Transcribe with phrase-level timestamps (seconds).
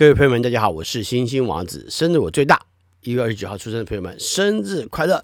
[0.00, 2.58] 各位朋友们，大家好，我是星星王子，生日我最大，
[3.02, 5.22] 一月二十九号出生的朋友们，生日快乐！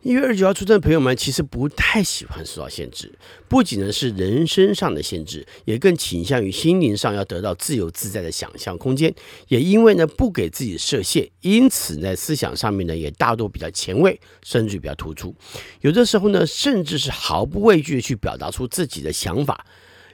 [0.00, 3.12] 一月二十九号出生的朋友们，其实不太喜欢受到限制，
[3.46, 9.14] 不仅呢是人生上的限制，也更倾向于心灵上要得到自由自在的想象空间。
[9.48, 15.34] 也因为呢不给自己设限，因此在思想上面呢也大多比较前卫，甚至比较突出。
[15.82, 19.66] 有的时候呢，甚至是毫不畏惧的去表达出自己的想法。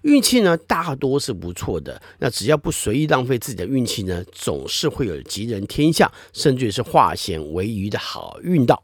[0.02, 2.00] 运气呢，大多是不错的。
[2.18, 8.82] 那只要不随意浪费自己的运气呢，总是会有吉人天相，甚至是化险为夷的好运道。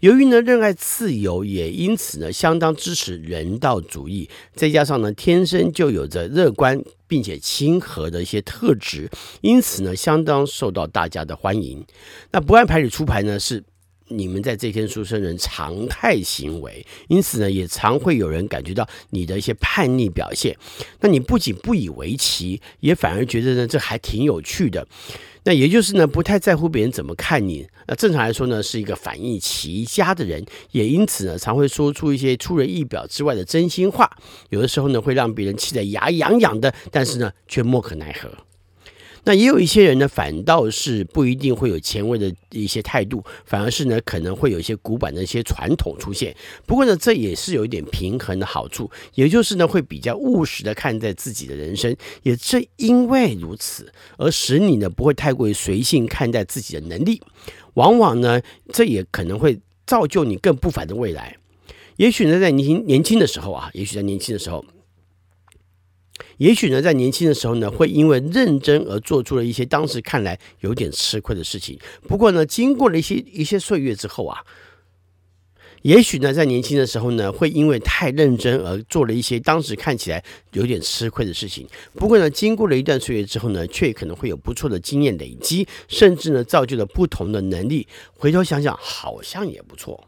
[0.00, 4.28] 由于呢，热爱自由，也因此呢，相当支持人道主义。
[4.54, 11.84] 再加上呢，天生就有着乐观并且亲和的一些特质，因此呢，相当受到大家的欢迎。
[12.30, 13.64] 那不按牌理出牌呢，是。
[14.08, 20.56] 你们在这天出生人常态行为，因此呢，也常会有人感觉到你的一些叛逆表现。
[21.00, 24.86] 那你不仅不以为奇，也反而觉得呢，这还挺有趣的。
[25.44, 27.66] 那也就是呢，不太在乎别人怎么看你。
[27.86, 34.10] 那正常来说呢，是一个反应奇佳的人，也因此呢，常会说出一些出人意表之外的真心话。
[34.50, 38.28] 有的时候呢，会让别人气得牙痒痒的，但是呢，却莫可奈何。
[39.26, 46.32] 那也有一些人呢，反倒是不一定会有前卫的一些态度，反而是呢，可能会有一些古板的一些传统出现。
[46.64, 51.94] 不过呢，这也是有一点平衡的好处，也就是呢，会比较务实的看待自己的人生。
[52.22, 57.20] 也正因为如此，而使你呢，不会太过于随性看待自己的能力。
[57.74, 58.40] 往往呢，
[58.72, 61.36] 这也可能会造就你更不凡的未来。
[61.96, 64.64] 也许呢，在年轻年轻的时候啊，也许在年轻的时候。
[66.38, 71.78] 也许呢，在年轻的时候呢，会因为认真而做出了一些当时看来有点吃亏的事情。
[72.06, 74.44] 不过呢，经过了一些一些岁月之后啊，
[75.82, 81.66] 也许呢，在年轻的时候呢，会因为太认真而做了一些当时看起来有点吃亏的事情。
[81.94, 87.86] 不过呢，经过了一段岁月之后呢，却可能会有不错的经验累积，甚至呢，造就了不同的能力。
[88.14, 90.06] 回头想想，好像也不错。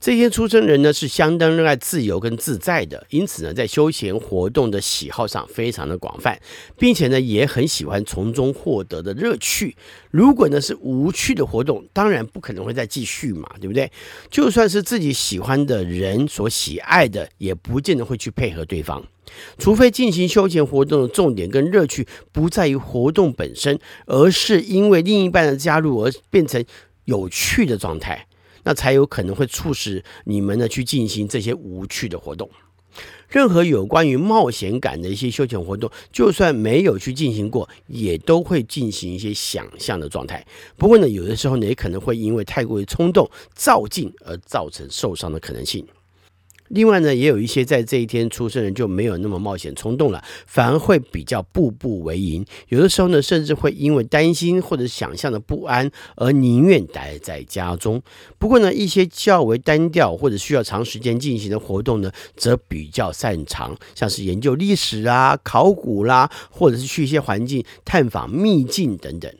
[0.00, 6.40] 这些出生人呢，是相当热爱自由跟自在的，因此呢，在休闲活动的喜好上非常的广泛，
[6.78, 9.76] 并且呢，也很喜欢从中获得的乐趣。
[10.10, 13.92] 如果呢是无趣的活动，当然不可能会再继续嘛，对不对？
[14.30, 19.06] 就算是自己喜欢的人所喜爱的，也不见得会去配合对方，
[19.58, 26.64] 除非进行休闲活动的重点跟乐趣不在于活动本身，而是因为另一半的加入而变成
[27.04, 28.26] 有趣的状态。
[28.64, 32.50] 那才有可能会促使你们呢去进行这些无趣的活动。
[33.28, 40.44] 任何有关于冒险感的一些休闲活动，就算没有去进行过，也都会进行一些想象的状态。
[40.76, 45.86] 不过呢，有的时候呢，也可能会因为太过于冲动、躁进而造成受伤的可能性。
[46.70, 52.44] 另外呢，也有一些在这一天出生人就没有那么冒险冲动了，反而会比较步步为营。
[52.68, 58.00] 有的时候呢，甚至会因为担心或者想象的不安而宁愿待在家中。
[58.38, 69.32] 不过呢，一些较为单调或者需要长时间进行的活动呢，则比较擅长，像是研究历史啊、考古啦，或者是去一些环境探访秘境等等。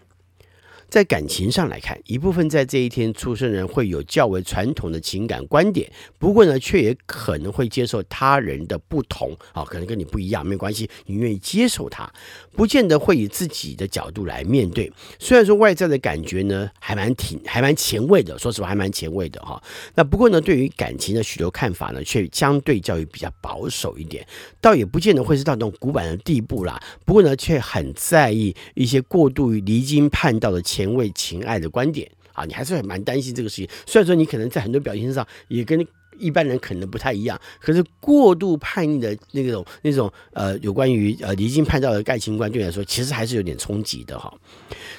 [0.91, 12.12] 在感情上来看，一部分在这一天出生人会有较为传统的情感观点，不过呢，却也可能会接受他人的不同啊，可能跟你不一样，没关系，你愿意接受他，
[12.56, 14.93] 不见得会以自己的角度来面对。
[15.21, 19.62] 虽然说外在的感觉呢，还蛮挺，还蛮前卫的，说实话还蛮前卫的哈。
[19.95, 24.27] 那不过呢，对于感情的许多看法呢，却相对较为比较保守一点，
[24.61, 26.83] 倒也不见得会是到那种古板的地步啦。
[27.05, 30.80] 不过呢，却很在意一些过度于离经叛道的情。
[30.81, 33.69] 前卫情爱的观点啊，你还是很蛮担心这个事情。
[33.87, 35.87] 虽然说你可能在很多表现上也跟
[36.19, 44.31] 一般人可能不太一样，可是过度叛逆的那种那种呃，有关于呃离经叛道的爱情观，对你来说其实还是有点冲击的哈。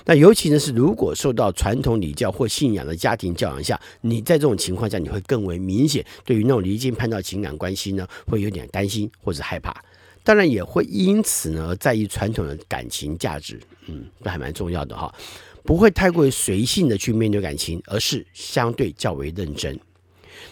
[0.05, 9.75] 那尤其呢是如果受到传统礼教或信仰的家庭教养下，你在这种情况下，你会更为明显对于那种离经叛道情感关系呢，会有点担心或者害怕。
[10.23, 15.13] 当然也会因此呢在意传统的感情价值，嗯，这还蛮重要的哈。
[15.63, 19.79] 不会太过于随性的去面对感情，而是相对较为认真。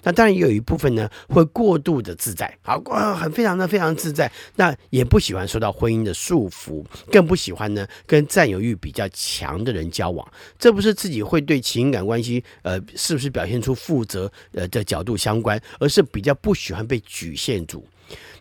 [0.04, 2.80] 那当然也有一部分呢，会过度的自在，好，
[3.16, 4.32] 很非常的非常自在。
[4.56, 10.26] 那也不喜欢受到婚姻的束缚，更不喜欢呢跟占有欲比较强的人交往。
[10.60, 17.84] 这不是自己会对情感关系，呃，是不是表现出负责呃的角度相关，而是比较不喜欢被局限住。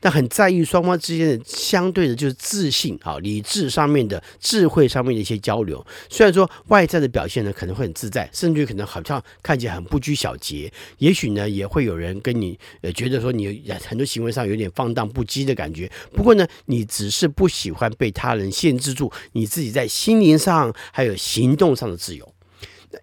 [0.01, 5.85] 但很在意双方之间的相对的，就是自信啊、理智上面的、智慧上面的一些交流。
[6.09, 10.73] 虽然说外在的表现呢，可能会很自在，甚至于可能好像看起来很不拘小节。
[10.99, 15.91] 也许呢，也会有人跟你呃觉得说你很多行为上有点放荡不羁的感觉。
[16.13, 22.35] 不过呢，你只是不喜欢被他人限制住你自己在心灵上还有行动上的自由。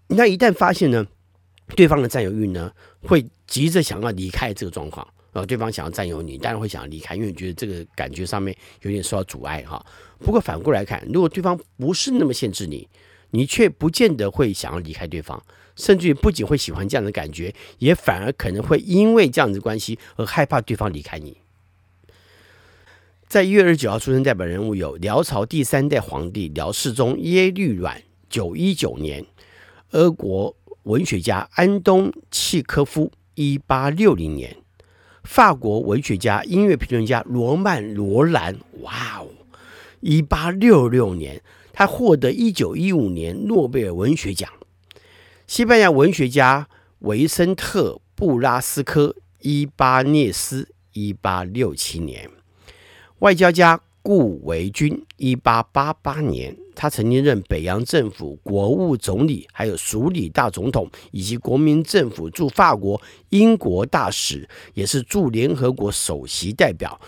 [0.07, 1.05] 那一旦发现呢，
[1.75, 2.71] 对方的占有欲呢，
[3.01, 5.05] 会急着想要离开这个状况。
[5.35, 9.85] 然后，对方想要占有你，当然会想要离开，因为你觉得这个感觉上面有点受到阻碍哈。
[10.19, 12.87] 不过反过来看，如果对方不是那么限制你，
[13.31, 15.43] 你却不见得会想要离开对方，
[15.75, 21.35] 甚至于不仅会喜欢这样的感觉，也反而可能会因为这样子关系而害怕对方离开你。
[23.27, 29.25] 在一月二十九号出生代表人物有辽朝第三代皇帝辽世宗耶律阮，九一九年，
[29.91, 34.55] 俄国文学家安东契科夫，一八六零年。
[35.25, 39.27] 法国文学家、音乐评论家罗曼罗兰，哇哦，
[39.99, 41.41] 一八六六年，
[41.73, 44.49] 他获得一九一五年诺贝尔文学奖。
[45.47, 46.67] 西班牙文学家
[46.99, 52.29] 维森特布拉斯科伊巴涅斯，一八六七年。
[53.19, 56.55] 外交家顾维钧，一八八八年。
[56.75, 67.01] 他曾经任北洋政府国务总理，还有署理大总统，以及国民政府驻法国、英国大使，也是驻联合国首席代表、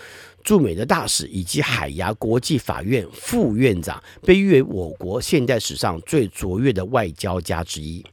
[0.44, 8.04] 驻美的大使，以及海牙国际法院副院长，被誉为我国现代史上最卓越的外交家之一。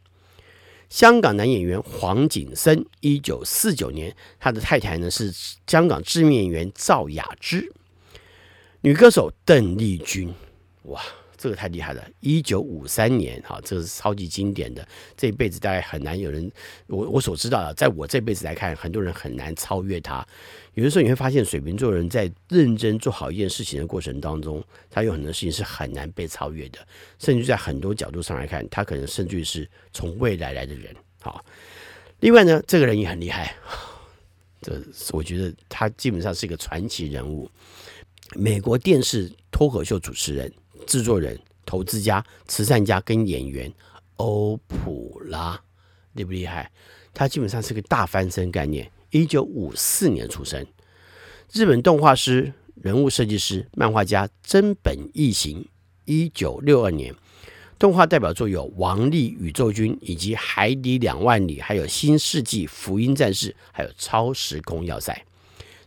[0.90, 5.32] 香港男演员黄景森，一九四九年，他的太太呢是
[5.66, 7.72] 香港知名演员赵雅芝。
[8.84, 10.30] 女歌手邓丽君，
[10.82, 11.02] 哇！
[11.38, 12.06] 这个太厉害了！
[12.20, 14.86] 一九五三年，哈，这个是超级经典的。
[15.16, 16.52] 这一辈子大概很难有人，
[16.88, 20.26] 我我所知道的，在我这辈子来看，很多人很难超越他。
[20.74, 26.78] 有的时候你会发现，水瓶座人在认真做好一件事情的过程当中，他有很多事情是很难被超越的。
[27.18, 30.94] 甚至在很多角度上来看，他可能甚至于是从未来来的人。
[31.22, 31.42] 好，
[32.20, 33.56] 另外呢，这个人也很厉害，
[34.60, 34.78] 这
[35.12, 37.50] 我觉得他基本上是一个传奇人物，
[38.34, 40.52] 美国电视脱口秀主持人。
[40.86, 43.72] 制作人、投资家、慈善家跟演员
[44.16, 45.58] 欧普拉
[46.12, 46.70] 厉不厉害？
[47.14, 48.90] 他基本上是个大翻身概念。
[49.08, 50.66] 一九五四年出生，
[51.52, 55.66] 日本动画师、人物设计师、漫画家真本义行。
[56.04, 57.14] 一九六二年，
[57.78, 65.14] 动画代表作有《王力宇宙军》以及《海底两万里》，还有《新世纪福音战士》，还有《超时空要塞》。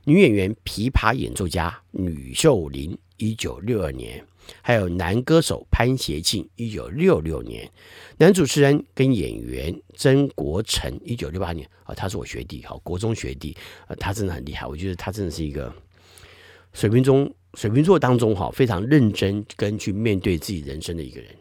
[0.08, 2.98] 女演员、琵琶演奏家吕秀玲。
[3.18, 4.26] 一九六二年。
[4.62, 7.68] 还有男歌手潘协庆，一九六六年；
[8.18, 13.54] 男主持人跟演员曾国城，一九六八年啊，他是我学弟，好，国中学弟，
[13.88, 15.76] 啊，他真的很厉害，我觉得他真的是一个
[16.72, 21.36] 水瓶中水瓶座当中哈非常认真跟去面对自己人生的一个人。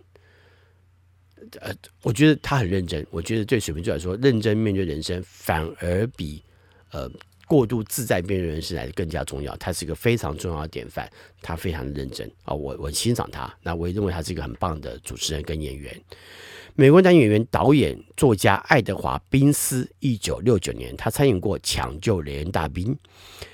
[1.61, 1.73] 呃，
[2.03, 6.43] 我觉得他很认真，我觉得对水瓶座来说，认真面对人生反而比
[6.91, 7.09] 呃。
[7.47, 11.09] 过度自在边缘人士来更加重要，他是一个非常重要的典范，
[11.41, 15.99] 他非常认真啊，我我欣赏他，那我也认为他是一个很棒的主持人跟演员。
[16.75, 22.93] 美国男演员、导演、作家爱德华宾斯，一九六九年，他参演过《抢救雷恩大兵》，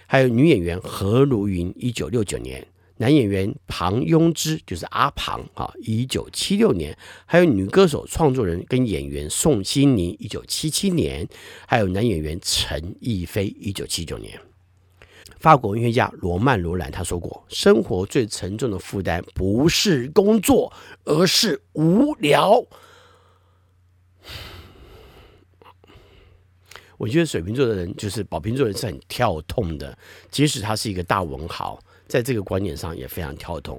[0.07, 2.67] 还有女演员何如云，一九六九年。
[3.03, 6.95] 男演员庞雍之就是阿庞啊，一九七六年；
[7.27, 11.27] 还有女歌手、创作人跟演员宋欣妮，一九七七年；
[11.67, 14.39] 还有男演员陈逸飞，一九七九年。
[15.41, 20.73] 法国文学家罗曼·罗兰他说过：“生活最沉重的负担不是工作，
[21.05, 22.65] 而是无聊。”
[27.03, 29.99] 我觉得水瓶座的人就是宝瓶座人是很跳痛的，
[30.31, 31.77] 即使他是一个大文豪。
[32.07, 33.77] 在这个观点上也非常跳痛，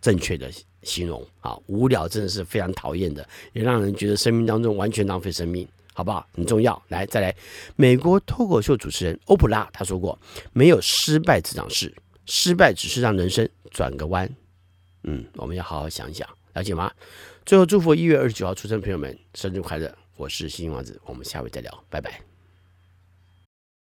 [0.00, 0.50] 正确的
[0.82, 6.26] 形容啊，无聊真的是非常讨厌的，也让人觉得生命当中完全浪费生命，好不好？
[6.32, 6.82] 很重要。
[6.88, 7.32] 来，再来，
[7.76, 10.18] 美国脱口秀主持人欧普拉他说过
[10.52, 14.28] ：“没有失败这档事，失败只是让人生转个弯。”
[15.04, 16.90] 嗯，我们要好好想想，了解吗？
[17.44, 19.96] 最后祝福一月二十九号出生的朋友们生日快乐！
[20.16, 22.25] 我是星星王子，我们下回再聊，拜拜。